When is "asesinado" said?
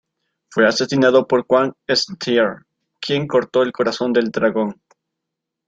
0.67-1.27